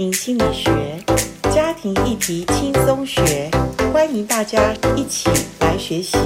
[0.00, 0.72] 庭心理学，
[1.52, 3.50] 家庭议题轻松学，
[3.92, 5.28] 欢迎大家一起
[5.60, 6.16] 来学习。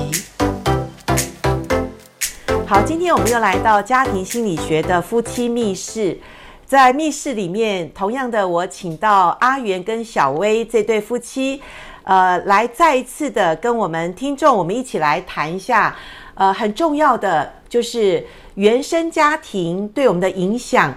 [2.65, 6.17] 好，今天我们又来到家庭心理学的夫妻密室，
[6.65, 11.61] 在密室里面，同样的，我请到阿元跟小薇这对夫妻，
[12.05, 15.97] 呃，来再一次的跟我们听众，我们一起来谈一下，
[16.35, 20.97] 呃，很重要的就是原生家庭对我们的影响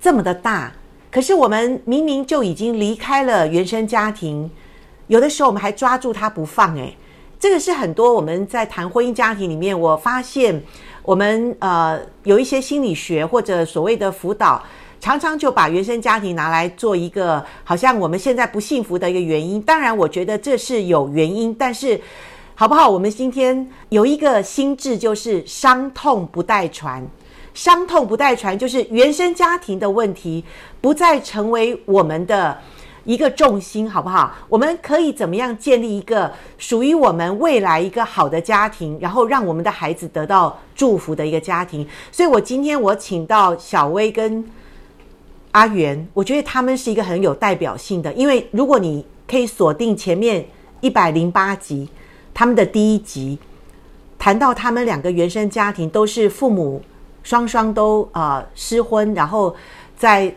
[0.00, 0.72] 这么的大。
[1.10, 4.50] 可是我们明明就已经离开了原生家庭，
[5.06, 6.74] 有的时候我们还抓住它不放。
[6.76, 6.94] 诶，
[7.38, 10.62] 这个是很多我们在谈婚姻家庭里面，我发现
[11.02, 14.62] 我们呃有一些心理学或者所谓的辅导，
[15.00, 19.62] 常常就把原生家庭拿来做一个好像我们现在不幸福的一个原因。
[19.62, 22.00] 当然，我觉得这是有原因，但是
[22.54, 22.88] 好不好？
[22.88, 27.06] 我们今天有一个心智，就是伤痛不代传。
[27.56, 30.44] 伤痛不代传，就是原生家庭的问题
[30.82, 32.58] 不再成为我们的
[33.04, 34.34] 一个重心，好不好？
[34.46, 41.88] 我们可以怎么样建立一个属于我们未来一个好的家庭，然后让我们的孩子得到祝福的一个家庭？
[42.12, 44.44] 所以，我今天我请到小薇跟
[45.52, 50.46] 阿元，我觉得他们是一个很有代表性的，因为如果你可以锁定前面
[50.82, 51.88] 一百零八集，
[52.34, 53.38] 他们的第一集
[54.18, 56.82] 谈到他们两个原生家庭都是父母。
[57.26, 59.52] 双双都啊、呃、失婚，然后
[59.96, 60.32] 在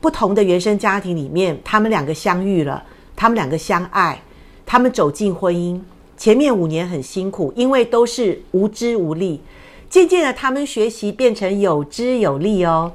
[0.00, 2.82] 不同的原生家庭里面，他们两个相遇了，
[3.14, 4.22] 他们两个相爱，
[4.64, 5.78] 他们走进婚姻。
[6.16, 9.42] 前面五年很辛苦，因为都是无知无力。
[9.90, 12.94] 渐渐的，他们学习变成有知有力哦。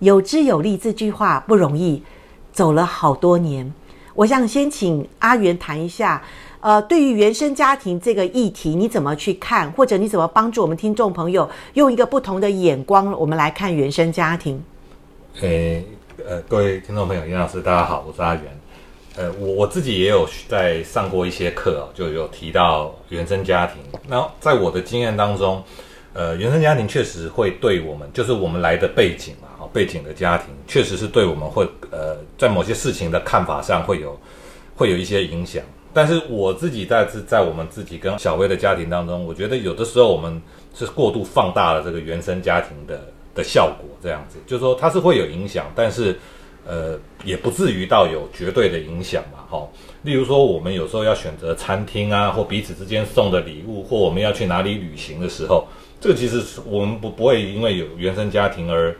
[0.00, 2.02] 有知有力这句话不容易，
[2.52, 3.72] 走了好多年。
[4.12, 6.22] 我想先请阿元谈一下。
[6.64, 14.64] 呃，对于原生家庭这个议题，你怎么去看，或者你怎么帮助我们听众朋友用一个不同的眼光，我们来看原生家庭？
[15.42, 15.84] 诶，
[16.26, 18.44] 呃，各位听众朋友，严老师，大家好，我是阿元。
[19.16, 23.76] 呃，我我自己也有在上过一些课哦，就有提到原生家庭。
[24.08, 25.62] 那在我的经验当中，
[26.14, 34.18] 呃，原生家庭确实会对我们，就是我们来的背景嘛，哦，背景的家庭，确实是对我们会呃，在某些事情的看法上会有
[34.74, 35.62] 会有一些影响。
[35.94, 40.42] 但是我自己在在我们自己跟小薇的家庭当中，我觉得有的时候我们
[40.74, 43.00] 是过度放大了这个原生家庭的
[43.32, 46.18] 的效果，这样子，就是说它是会有影响，但是
[46.66, 49.66] 呃也不至于到有绝对的影响嘛，哈。
[50.02, 55.66] 例如说我们有时候要选择餐厅啊，或彼此之间送的礼物，或我们要去哪里旅行的时候，
[56.00, 58.94] 这个其实我们不不会因为有原生家庭而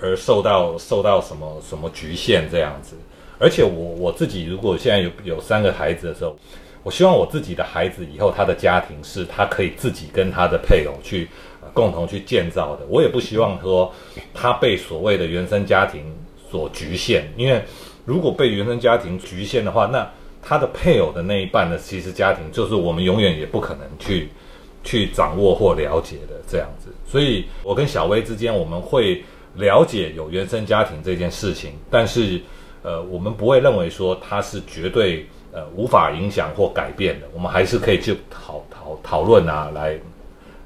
[0.00, 2.96] 而受到受到什么什么局限这样子。
[3.42, 6.36] 而且我我自己如果现在有有三个孩子的时候，
[6.84, 11.28] 我希望我自己的孩子以后他的家庭是他可以自己跟他的配偶去，
[11.74, 12.86] 共同去建造的。
[12.88, 13.92] 我也不希望说
[14.32, 16.04] 他被所谓的原生家庭
[16.50, 17.60] 所局限，因为
[18.04, 20.08] 如果被原生家庭局限的话，那
[20.40, 24.28] 他的配偶的那一半呢，其实家庭就是我们永远也不可能去
[24.84, 26.94] 去掌握或了解的这样子。
[27.04, 29.22] 所以，我跟小薇之间我们会
[29.56, 32.40] 了解有原生家庭这件事情，但是。
[32.82, 39.98] 呃，我们不会认为说它是绝对呃无法影响或改变的，我们还是可以去讨讨讨论啊，来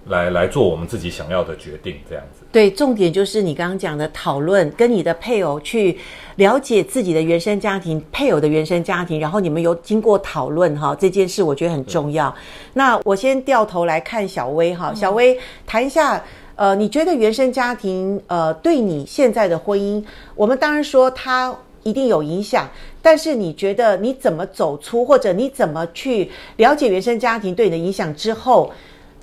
[0.07, 2.47] 来来做我们自己想要的决定，这样子。
[2.53, 5.99] 对，重点就是你刚刚讲的讨论，跟你的配偶去
[6.37, 12.35] 了解自己的原生家庭，配偶的原生家庭，然后你们有经过讨论哈，这件事我觉得很重要。
[12.73, 16.23] 那我先掉头来看小薇哈，小薇谈一下，
[16.55, 20.03] 呃，你觉得原生家庭呃对你现在的婚姻，
[20.35, 21.55] 我们当然说他。
[21.87, 22.69] 一定有影响，
[23.01, 28.73] 但是你觉得你怎么走出，或者你怎么去了解原生家庭对你的影响之后，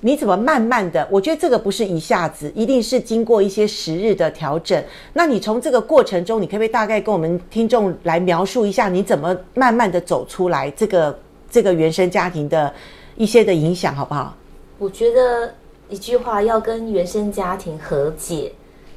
[0.00, 1.06] 你怎么慢慢的？
[1.10, 4.82] 我觉得这个不是一下子，一定是经过一些时日的调整。
[5.12, 11.18] 那你从这个过程中，你可不可以大概跟我们听众来描述一下，你怎么慢慢的走出来这个
[11.50, 12.72] 这个原生家庭的
[13.16, 14.34] 一些的影响，好不好？
[14.78, 15.52] 我觉得
[15.90, 18.50] 一句话，要跟原生家庭和解。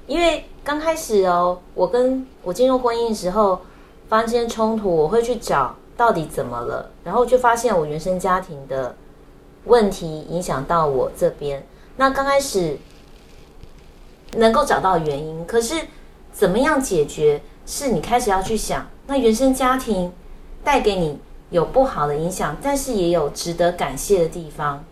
[0.07, 3.61] 因为刚开始哦，我跟我进入婚姻的时候
[4.09, 8.93] 发生冲突，我会去找到底怎么了，然后就发现我原生家庭的
[9.63, 11.65] 问题影响到我这边。
[11.95, 12.77] 那刚开始
[14.33, 15.73] 能够找到原因，可是
[16.33, 20.11] 怎么样解决，是你开始要去想，那原生家庭
[20.65, 21.17] 带给你
[21.49, 24.83] 有不好的影响，但是也有值得感谢的地方。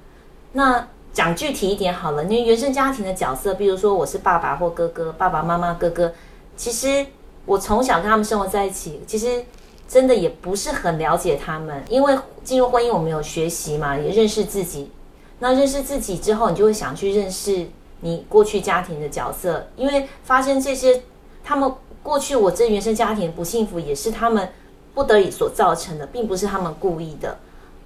[0.53, 0.87] 那。
[1.15, 6.11] 讲具体一点好了，因为原生家庭的角色，比如说我是爸爸或哥哥，爸爸妈妈、哥哥，
[6.57, 7.05] 其实
[7.45, 9.45] 我从小跟他们生活在一起，其实
[9.87, 11.81] 真的也不是很了解他们。
[11.87, 14.91] 因为进入婚姻，我们有学习嘛，也认识自己。
[15.39, 17.65] 那认识自己之后，你就会想去认识
[18.01, 21.01] 你过去家庭的角色，因为发生这些，
[21.45, 21.71] 他们
[22.03, 24.49] 过去我这原生家庭不幸福，也是他们
[24.93, 27.37] 不得已所造成的，并不是他们故意的。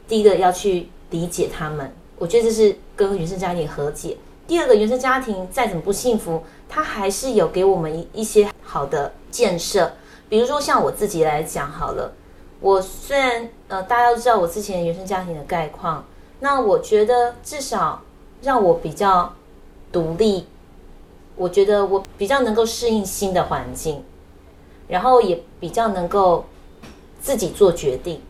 [0.08, 4.18] 第一个要去理解他们，我觉得这是跟原生家庭和解。
[4.46, 9.94] 第二个，原生家庭再怎么不幸福，他还是有给我们一一些好的建设。
[10.28, 12.14] 比如说像我自己来讲好了，
[12.60, 16.06] 我虽然呃大家都知道我之前原生家庭的概况，
[16.42, 18.02] 那我觉得至少
[18.42, 19.34] 让我比较
[19.92, 20.46] 独立。
[21.36, 24.04] 我觉得我比较能够适应新的环境，
[24.90, 26.44] 然后也比较能够
[27.22, 28.22] 自己做决定。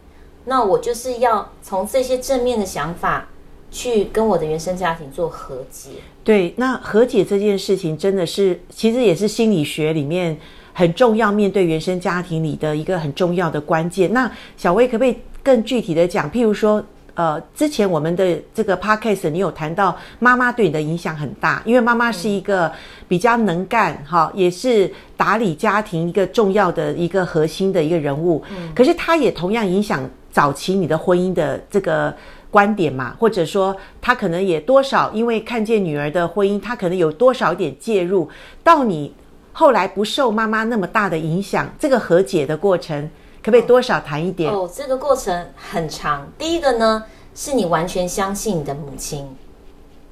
[0.46, 3.28] 那我就是要从这些正面的想法
[3.72, 5.90] 去跟我的原生家庭做和解。
[6.24, 10.38] 对，那和解这件事情真的是，其实也是心理学里面
[10.74, 14.12] 很重要，面对原生家庭里的一个很重要的关键。
[14.14, 16.30] 那小薇可不可以更具体的讲？
[16.30, 16.84] 譬如说。
[17.16, 22.72] 呃，之前我们的这个 podcast 你有谈到妈妈对你的影响很大，因为妈妈是一个
[23.10, 28.42] 比较能干哈，也是打理家庭一个重要的一个核心的一个人物。
[28.50, 32.16] 嗯，可是她也同样影响早期你的婚姻的这个
[32.52, 38.30] 观点嘛，或者说他可能也多少因为看见女儿的婚姻，他可能有多少点介入
[38.64, 39.14] 到你
[39.54, 43.10] 后来不受妈妈那么大的影响，这个和解的过程。
[43.42, 44.52] 可不可以多少谈一点？
[44.52, 46.28] 哦，这个过程很长。
[46.38, 49.26] 第一个呢，是你完全相信你的母亲，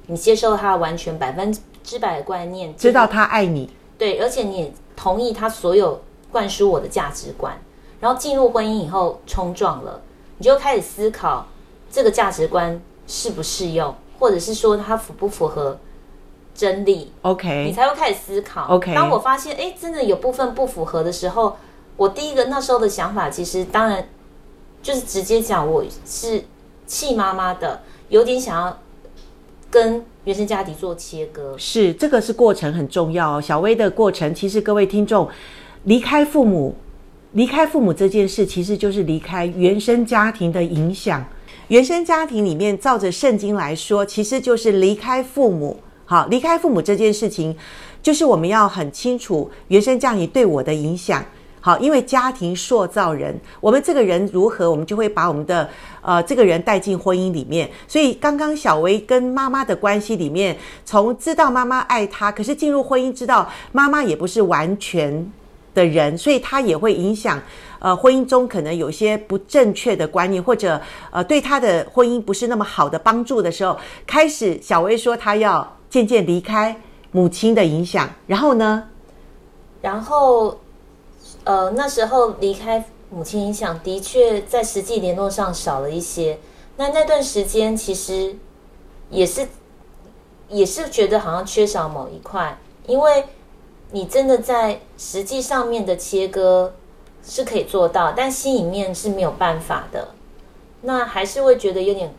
[0.06, 1.54] 你接受她完全百分
[1.84, 3.68] 之百的观念，知道她爱你，
[3.98, 6.00] 对，而且你也同意她所有
[6.32, 7.54] 灌输我的价值观。
[8.00, 10.00] 然后进入婚姻以后冲撞了，
[10.38, 11.46] 你就开始思考
[11.90, 15.78] 这个价值观适不适用，或者是说它符不符合
[16.54, 18.66] 真理？OK，你才会开始思考。
[18.68, 21.56] OK，当我发现哎，真的有部分不符合的时候。
[21.96, 24.08] 我第一个那时候的想法，其实当然
[24.80, 26.44] 就是直接讲，我是
[26.86, 28.78] 气妈妈的，有点想要
[29.68, 31.56] 跟原生家庭做切割。
[31.58, 33.40] 是，这个是过程很重要哦。
[33.40, 35.28] 小薇的过程，其实各位听众
[35.82, 36.76] 离开父母，
[37.32, 41.26] 离开父母这件事，其实就是离开原生家庭的影响。
[41.68, 45.78] 原生家庭里面，照着圣经来说，其实就是离开父母。
[46.06, 47.54] 好，离开父母这件事情，
[48.02, 51.22] 就是我们要很清楚原生家庭对我的影响。
[51.60, 55.68] 好，因为家庭塑造人，我们这个人如何，我们就会把我们的
[56.00, 57.68] 呃这个人带进婚姻里面。
[57.86, 60.56] 所以刚刚小薇跟妈妈的关系里面，
[60.86, 65.30] 从知道妈妈爱她，可是进入婚姻知道妈妈也不是完全
[65.74, 67.38] 的人，所以她也会影响
[67.78, 70.80] 呃婚姻中可能有些不正确的观念，或者
[71.10, 76.80] 呃对他的婚姻不是那么好的帮助的时候，开始小薇说她要渐渐离开
[77.12, 78.88] 母亲的影响，然后呢，
[79.82, 80.58] 然后。
[81.44, 86.38] 呃，那时候离开母亲影响的确在实际联络上少了一些。
[86.76, 88.36] 那那段时间其实
[89.08, 89.48] 也是
[90.50, 93.24] 也是觉得好像缺少某一块，因为
[93.92, 96.74] 你真的在实际上面的切割
[97.24, 100.08] 是可以做到，但心里面是没有办法的。
[100.82, 102.14] 那还是会觉得有点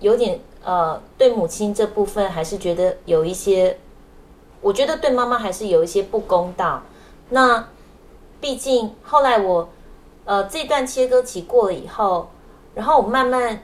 [0.00, 3.78] 有点呃，对母亲这部分还是觉得有一些，
[4.60, 6.82] 我觉得对妈妈还是有一些不公道。
[7.30, 7.66] 那。
[8.42, 9.68] 毕竟后来我，
[10.24, 12.30] 呃，这段切割期过了以后，
[12.74, 13.62] 然后我慢慢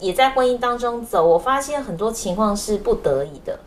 [0.00, 3.58] 也在婚姻当中走，我发现很多情况是不得已的。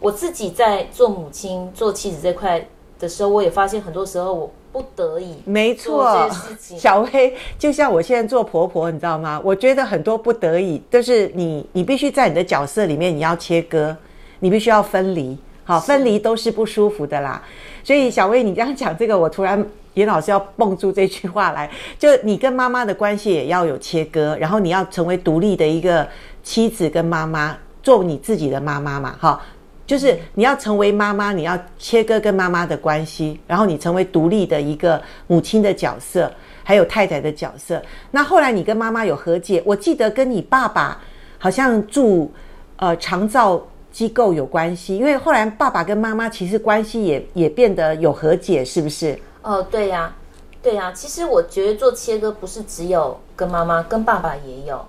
[0.00, 2.66] 我自己在做母亲、做妻子这块
[3.02, 5.34] 的时候，我也发现很多时候我不得已。
[5.44, 9.38] 没错，小薇就像我现在做婆婆，你知道吗？
[9.44, 13.94] 我觉得很多不得已就是你，你必须在你的角色里面，你要切割，
[14.38, 15.36] 你必须要分离。
[15.64, 17.42] 好，分离都是不舒服的啦。
[17.84, 19.62] 所以小薇，你这样讲这个，我突然。
[19.94, 26.08] 严老师要蹦出这句话来，就你跟妈妈的关系也要有切割，然后你要成为独立的一个
[26.42, 29.38] 妻子跟妈妈，做你自己的妈妈嘛，哈，
[29.92, 36.32] 就是你要成为妈妈，你要切割跟妈妈的关系，然后你成为独立的一个母亲的角色，
[36.64, 37.82] 还有太太的角色。
[38.10, 40.98] 那后来你跟妈妈有和解，我记得跟你爸爸
[41.36, 42.32] 好像住
[42.76, 49.20] 呃长照机构有关系，因为后来爸爸跟妈妈其实关系也也变得有和解，是不是？
[49.42, 50.16] 哦，对呀，
[50.62, 50.90] 对呀。
[50.92, 54.82] 其实我觉得做切割不是只有跟妈妈，跟爸爸也有。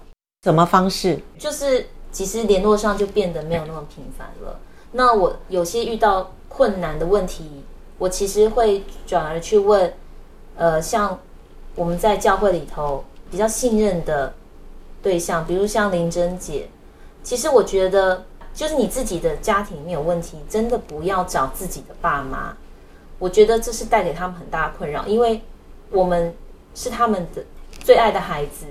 [0.45, 1.19] 什么方式？
[1.37, 4.57] 就是其实联络上就变得没有那么频繁了。
[4.93, 7.63] 那我有些遇到困难的问题，
[7.97, 9.93] 我其实会转而去问，
[10.55, 11.19] 呃，像
[11.75, 14.33] 我们在教会里头比较信任的
[15.01, 16.69] 对象，比如像林珍姐。
[17.23, 18.23] 其实我觉得，
[18.53, 22.55] 就是你自己的家庭里面有问题，真的不要找自己的爸妈。
[23.19, 25.41] 我觉得这是带给他们很大的困扰，因为
[25.89, 26.35] 我们
[26.75, 27.43] 是他们的
[27.79, 28.65] 最爱的孩子。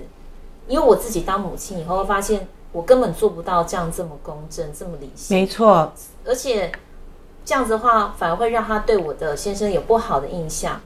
[0.65, 5.37] 因为我自己当母亲以后，会发现我根本做不到这样这么公正、这么理性。
[5.37, 5.93] 没错，
[6.25, 6.69] 而且
[7.45, 10.81] 这样子的话，反而会让他对我的先生有不好的印象。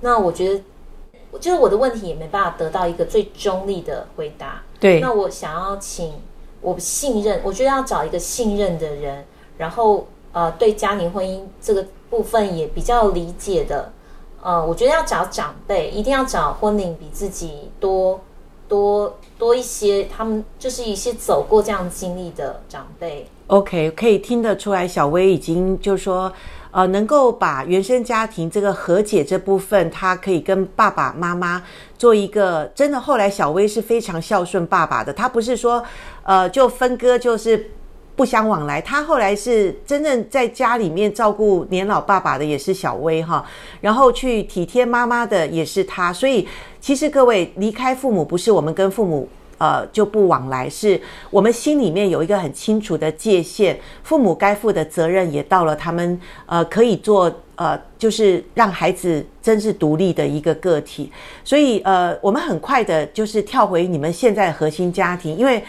[0.00, 4.62] 那我觉得，就是我的问题也没办法得到一个最中立的回答。
[4.78, 6.14] 对，那我想要请
[6.62, 9.24] 我信任，我觉得要找一个信任的人，
[9.58, 13.92] 然后呃，对家庭婚姻这个部分也比较理解的。
[14.42, 18.18] 呃，我觉得要找长辈，一定要找婚龄比自己多
[18.70, 23.26] 多多一些，他们就是一些走过这样经历的长辈。
[23.48, 26.32] OK，可以听得出来，小薇已经就是说，
[26.70, 31.62] 呃，能够把原生家庭这个和解这部分，他可以跟爸爸妈妈
[31.98, 33.00] 做一个真的。
[33.00, 35.82] 后来小薇是非常孝顺爸爸的，他不是说，
[36.22, 37.72] 呃，就分割就是。
[38.16, 43.42] 不相往来，他后来是真正在家里面照顾年老爸爸的也是小薇哈，
[43.80, 46.46] 然后去体贴妈妈的也是他，所以
[46.80, 61.12] 其实各位离开父母不是我们跟父母呃就不往来，是我们心里面有一个很清楚的界限，父母该负的责任也到了他们呃可以做呃就是让孩子真是独立的一个个体，
[61.44, 65.62] 所以呃我们很快的就是跳回你们现在核心家庭，因为。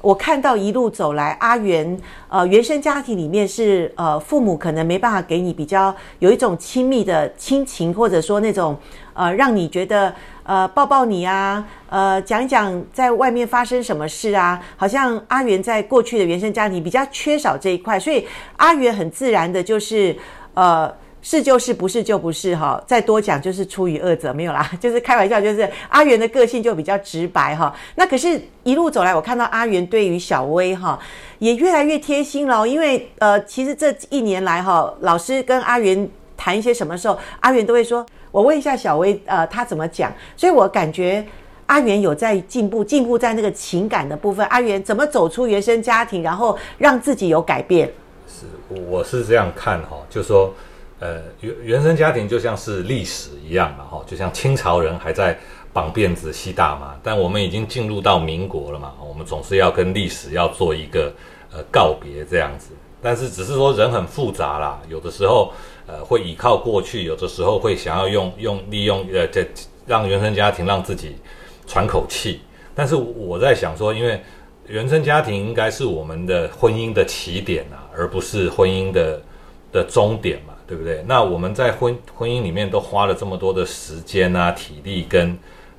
[0.00, 8.76] 我看到一路走来，阿原，呃，原生家庭里面是呃，父母可能没办法给你比较有一种亲密的亲情，或者说那种
[9.12, 10.14] 呃，让你觉得
[10.48, 18.26] 呃，抱抱你啊，呃，讲一讲在外面发生什么事啊，好像阿元在过去的原生家庭比较缺少这一块，所以
[18.56, 20.16] 阿元很自然的就是
[20.54, 20.90] 呃。
[21.20, 22.80] 是就是，不是就不是哈。
[22.86, 25.40] 再多讲就是出于恶者，没有啦， 就是开玩笑。
[25.40, 27.74] 就是阿元的个性就比较直白哈。
[27.96, 30.96] 那可是，一路走来，我看到阿元对于小薇哈
[31.40, 32.64] 也越来越贴心了。
[32.64, 38.06] 因为呃，其实这一年来哈，老师跟阿元谈一些什么时候，阿元都会说
[38.38, 41.26] ：“我问一下小薇，呃，他怎么讲？”所以我感觉
[41.66, 44.46] 阿原有在进步，进步在那个情感的部分。
[44.46, 47.90] 阿原怎么走出原生家庭，然后让自己有改变？
[48.28, 48.46] 是，
[48.88, 50.54] 我是这样看哈，就说。
[51.00, 55.38] 呃，原原生家庭就像是历史一样嘛，哈，就像清朝人还在
[55.72, 61.12] 绑辫子吸大麻，但我们已经进入到民国了嘛，我们总是要跟历史要做一个
[61.52, 62.70] 呃告别这样子。
[63.00, 65.52] 但是只是说人很复杂啦，有的时候
[65.88, 69.44] 呃会依靠过去，有的时候会想要用用利用呃这
[69.86, 71.16] 让原生家庭让自己
[71.66, 72.42] 喘口气。
[72.74, 74.20] 但是我在想说，因为
[74.68, 79.20] 原生家庭应该是我们的婚姻的起点啊，而不是婚姻的
[79.72, 80.54] 的终点嘛。
[80.68, 81.02] 对不对？
[81.06, 85.38] 那我们在婚婚姻里面都花了这么多的时间啊、体力跟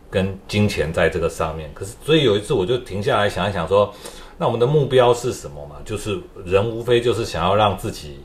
[0.10, 1.70] 跟金钱在这个上面。
[1.76, 3.94] 可是，所以有一次我就停下来想一想，说，
[4.40, 5.76] 那我们的目标是什么嘛？
[5.86, 8.22] 就是人无非就是想要让自己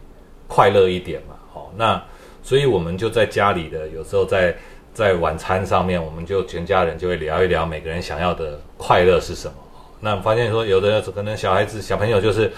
[0.48, 1.33] 快乐一点嘛。
[1.76, 2.02] 那
[2.42, 4.54] 所以我们就在家里的有时候在
[4.92, 9.54] 在晚餐上面，我们就全家人就会聊一聊每个人想要的快乐是什么。
[10.00, 12.52] 那发现说，有的可能小孩子小朋友就是。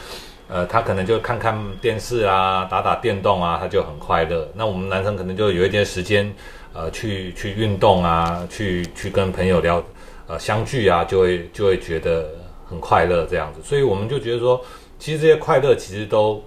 [0.49, 4.49] 呃，他可能就看看电视啊，打打电动啊，他就很快乐。
[4.55, 6.33] 那我们男生可能就有一点时间，
[6.73, 9.83] 呃，去去运动啊，去去跟朋友聊，
[10.29, 12.31] 呃，相聚啊，就会就会觉得
[12.65, 13.61] 很快乐这样子。
[13.65, 14.65] 所以我们就觉得说，
[15.01, 16.41] 其实这些快乐其实都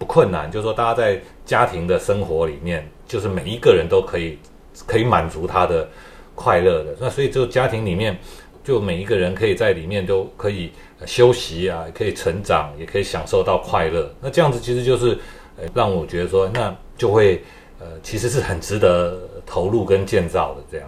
[0.00, 4.36] 不困难，就是说大家在家庭的生活里面，就是每一个人都可以
[4.84, 5.88] 可以满足他的
[6.34, 6.96] 快乐的。
[6.98, 8.18] 那所以就家庭里面，
[8.64, 10.72] 就每一个人可以在里面都可以。
[11.06, 14.14] 休息啊，可以成长，也可以享受到快乐。
[14.20, 15.18] 那这样子其实就是，
[15.56, 17.42] 呃，让我觉得说，那就会，
[17.78, 20.86] 呃，其实是很值得投入跟建造的这样。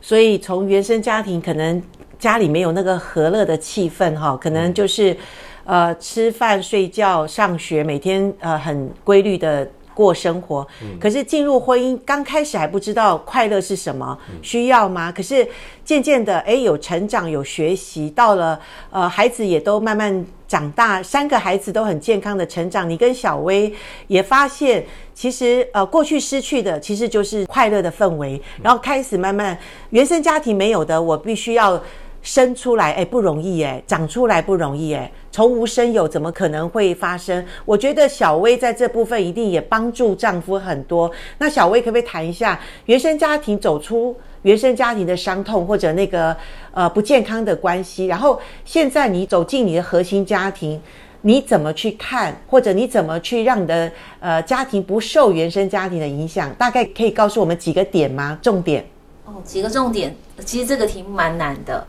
[0.00, 1.82] 所以从原生家庭，可能
[2.18, 5.14] 家里没有那个和乐的气氛哈，可能就是，
[5.64, 9.68] 呃，吃饭、睡觉、上学，每天呃很规律的。
[9.94, 10.66] 过生活，
[10.98, 15.12] 可是进入婚姻刚开始还不知道快乐是什么，需要吗？
[15.12, 15.46] 可是
[15.84, 18.58] 渐渐的，诶，有成长，有学习，到了
[18.90, 22.88] 呃，孩子也都慢慢长大，三个孩子都很健康的成长。
[22.88, 23.70] 你跟小薇
[24.06, 24.82] 也发现，
[25.14, 29.58] 其实呃，过去失去的其实就是快乐的氛围，然后开始慢慢
[29.90, 31.78] 原生家庭没有的，我必须要。
[32.22, 37.44] 生出来诶，不容易诶，长出来不容易诶，从无生有，怎么可能会发生？
[37.64, 41.10] 我觉得小薇在这部分一定也帮助丈夫很多。
[41.38, 46.36] 那小薇可不可以谈一下原生家庭走出原生家庭的伤痛，或者那个
[46.72, 48.06] 呃不健康的关系？
[48.06, 50.80] 然后现在你走进你的核心家庭，
[51.22, 56.54] 你怎么去看，或者你怎么去让你的呃家庭不受原生家庭的影响？
[56.54, 58.38] 大概可以告诉我们几个点吗？
[58.40, 58.84] 重点？
[59.24, 60.14] 哦，几个重点。
[60.44, 61.86] 其实这个题目蛮难的。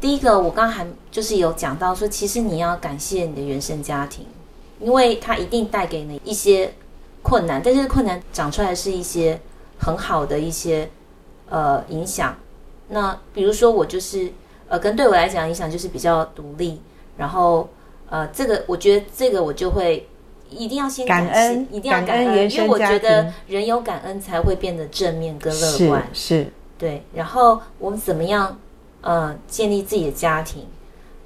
[0.00, 4.24] 第一个，我刚刚还就是有讲到说，其实你要感谢你的原生家庭，
[4.80, 6.72] 因为它一定带给你一些
[7.22, 9.38] 困难，但是困难长出来是一些
[9.78, 10.88] 很好的一些
[11.50, 12.34] 呃影响。
[12.88, 14.32] 那比如说我就是
[14.68, 16.80] 呃，跟对我来讲影响就是比较独立，
[17.18, 17.68] 然后
[18.08, 20.08] 呃，这个我觉得这个我就会
[20.48, 26.08] 一定要先感恩，一定要感恩，因为我觉得人有感恩才会变得正面跟乐观。
[26.12, 27.02] 是，是对。
[27.14, 28.58] 然后我们怎么样，
[29.02, 30.66] 呃，建立自己的家庭？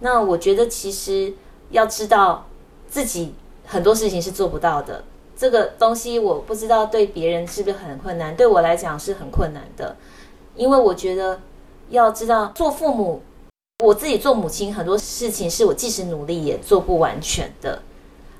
[0.01, 1.33] 那我觉得其实
[1.71, 2.47] 要知道
[2.89, 3.35] 自己
[3.67, 5.05] 很多事情是做不到的。
[5.37, 9.97] 这个东西我不知道对别人是不是很困难，对我来讲是很困难的，
[10.55, 11.41] 因为我觉得
[11.91, 13.23] 要知道做父母，
[13.85, 17.83] 我自己做母亲很多事情是我即使努力也做不完全的。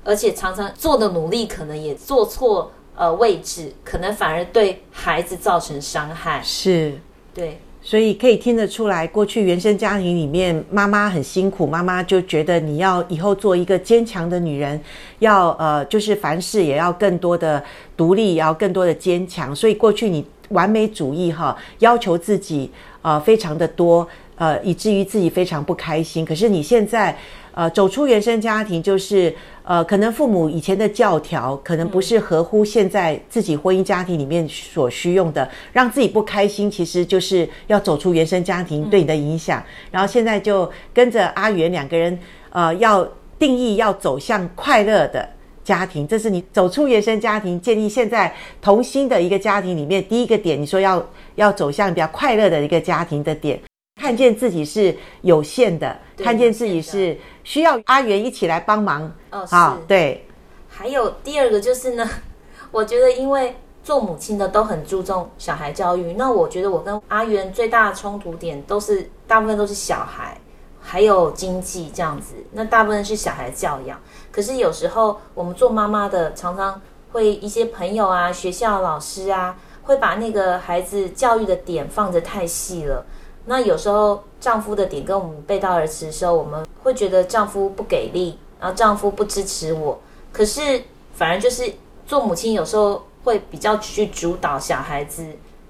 [0.05, 6.41] 而且常常做的努力可能也做错呃位置，可能反而对孩子造成伤害。
[6.43, 7.01] 是，
[7.33, 14.81] 对，所以可以听得出来，过去原生家庭里面妈妈很辛苦，妈妈就觉得你要以后做一个坚强的女人，
[15.19, 17.63] 要呃就是凡事也要更多的
[17.95, 19.55] 独立，也要更多的坚强。
[19.55, 22.71] 所以过去你完美主义哈，要求自己
[23.03, 26.25] 呃非常的多，呃以至于自己非常不开心。
[26.25, 27.15] 可是你现在。
[27.57, 29.33] 呃，走出原生家庭，就是
[29.67, 39.63] 呃，可能父母以前的教条，可能不是合乎现在自己婚姻家庭里面所需用的，让自己不开心，其实就是要走出原生家庭对你的影响。
[39.89, 42.17] 然后现在就跟着阿原两个人，
[42.51, 43.07] 呃，要
[43.39, 45.27] 定义要走向快乐的
[45.63, 48.31] 家庭，这是你走出原生家庭，建立现在
[48.61, 50.61] 同心的一个家庭里面第一个点。
[50.61, 51.03] 你说要
[51.33, 53.59] 要走向比较快乐的一个家庭的点。
[54.05, 59.11] 看见自己是有限的，看见自己是需要阿元一起来帮忙。
[59.31, 60.23] 哦，好，对。
[60.69, 62.07] 还有第二个就是呢，
[62.69, 70.39] 我觉得因为做母亲的都很注重小孩教育，那我觉得我跟阿元最大的冲突点都是大部分都是小孩，
[70.79, 72.35] 还有经济这样子。
[72.51, 73.99] 那大部分是小孩教养，
[74.31, 76.79] 可是有时候我们做妈妈的常常
[77.11, 83.03] 会一些朋友啊、学校老师啊，会把那个孩子教育的点放得太细了。
[83.47, 89.99] 那有时候丈夫的点跟我们背道而驰的时候，我们会觉得丈夫不给力，然后丈夫不支持我。
[90.31, 90.81] 可是
[91.13, 91.73] 反而就是
[92.07, 95.25] 做母亲有时候会比较去主导小孩子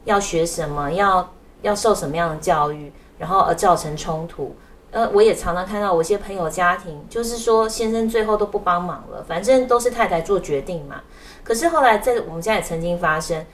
[0.05, 1.29] 要学什么，要
[1.61, 4.55] 要受什么样的教育，然后而造成冲突。
[4.91, 11.01] 呃，我也常常看到我一些朋友家庭，就是说先生最后都不帮忙了，反正都是太太做决定嘛。
[11.43, 13.45] 可是后来在我们家也曾经发生。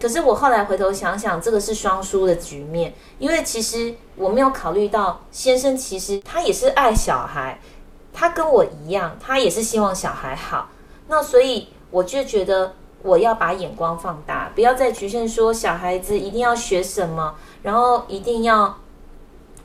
[0.00, 7.58] 可是我后来回头想想，这个是双输的局面，因为其实我没有考虑到先生其实他也是爱小孩，
[8.12, 10.68] 他跟我一样，他也是希望小孩好。
[11.08, 18.78] 那所以我就觉得我要把眼光放大，不要再局限说小孩子一定要学什么，然后一定要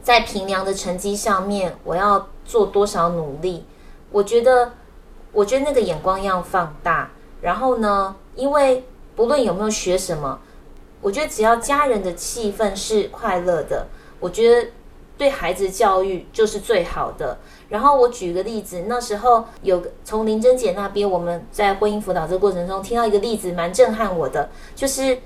[0.02, 3.66] 在平良的成绩上面我要做多少努力。
[4.12, 4.72] 我觉得，
[5.32, 7.12] 我觉得那个眼光要放大。
[7.42, 8.84] 然后呢，因为。
[9.16, 10.40] 不论有没有学什么，
[11.02, 13.88] 我觉得只要家人的气氛是快乐的，
[14.20, 14.70] 我觉得
[15.18, 17.38] 对孩子教育就是最好的。
[17.70, 25.20] 然后我举个例子，那时候有个从林珍姐那边，我们在婚姻辅导这个过程中听到一个例子，蛮震撼我的，就是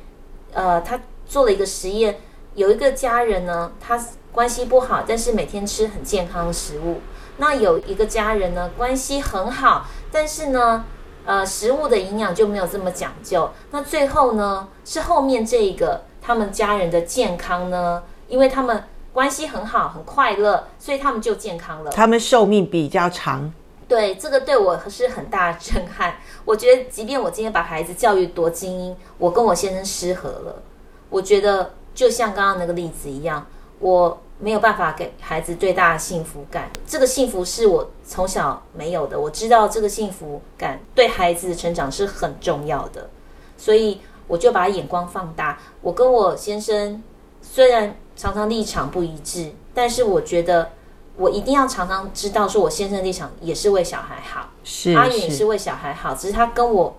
[0.52, 2.20] 呃，他做了一个实验，
[2.56, 6.96] 有一个家人呢，他关系不好，但是每天吃很健康的食物；
[7.38, 10.86] 那有一个家人呢，关系很好，但是呢。
[11.28, 13.50] 呃，食物的营养就没有这么讲究。
[13.72, 21.92] 那最后呢，是后面这一个他们家人的健康呢，因为他们关系很好，很快乐，所以他们就健康了。
[21.92, 23.54] 他们寿命比较长。
[23.90, 26.16] 对，这个对我是很大的震撼。
[26.46, 30.64] 我觉得，即便我今天把孩子教育多精英，我跟我先生失和了，
[31.10, 33.46] 我觉得就像刚刚那个例子一样，
[33.80, 34.22] 我。
[34.40, 39.20] 没有办法给孩子最大的幸福感，这个幸福是我从小没有的。
[39.20, 43.10] 我知道这个幸福感对孩子的成长是很重要的，
[43.58, 45.58] 所以我就把眼光放大。
[45.82, 47.02] 我跟我先生
[47.42, 50.70] 虽然常常立场不一致，但是我觉得
[51.16, 56.96] 我一定要常常知道，说我先生的立场也是为小孩好，是，阿远也是为小孩好，只是他跟我。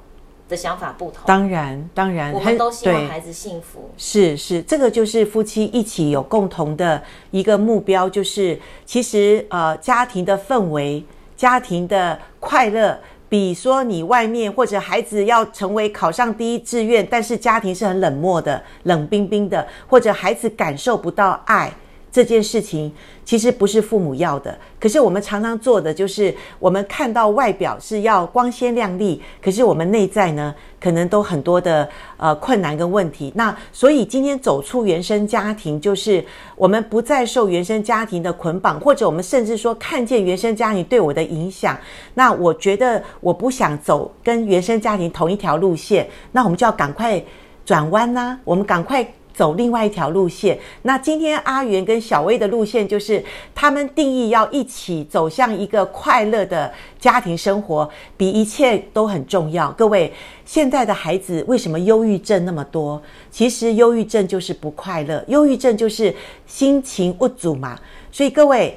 [0.49, 3.91] 的想法不同，当然，当然，我们都希望孩子幸福。
[3.97, 11.05] 是是，这个就是夫妻一起有共同的一个目标，就是其实呃，家庭的氛围、
[11.37, 21.71] 家庭的快乐，比说你外面或者孩子要成为考上第一志愿，但是家庭是很冷漠的、冷冰冰的，或者孩子感受不到爱。
[22.11, 22.93] 这件事情
[23.25, 33.31] 其实不是父母要的，可是我们常常做的就是，我们看到外表是要光鲜亮丽，可是我们内在呢，可能都很多的呃困难跟问题。
[33.37, 36.25] 那所以今天走出原生家庭，就是
[36.57, 41.77] 我们不再受原生家庭的捆绑，或者我们甚至说看见原生家庭对我的影响。
[42.15, 47.23] 那我觉得我不想走跟原生家庭同一条路线，那我们就要赶快
[47.67, 49.07] 转弯呐，我们赶快。
[49.39, 50.59] 走另外一条路线。
[50.83, 53.25] 那今天阿原跟小薇的路线就是，
[53.55, 59.71] 他们定义要一起走向一个快乐的家庭生活，比一切都很重要。
[59.79, 60.13] 各位，
[60.45, 63.01] 现在的孩子为什么忧郁症那么多？
[63.31, 66.13] 其实忧郁症就是不快乐，忧郁症就是
[66.45, 67.79] 心情不足嘛。
[68.11, 68.77] 所以各位。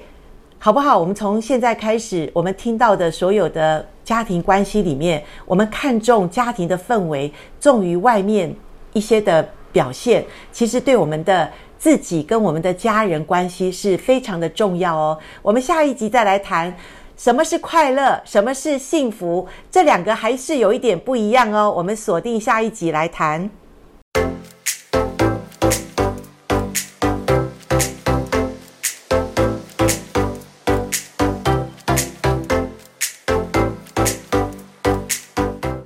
[0.63, 0.95] 好不好？
[0.95, 8.55] 我们从现在开始，我们听到的所有的家庭关系里面，我们看重家庭的氛围，重于外面
[8.93, 10.25] 一些的表现。
[10.51, 15.17] 其实对我们的自己跟我们的家人关系是非常的重要哦。
[15.41, 16.75] 我们下一集再来谈
[17.17, 21.71] 什么是快乐，什么是幸福，这两个还是有一点不一样哦。
[21.75, 23.49] 我们锁定下一集来谈。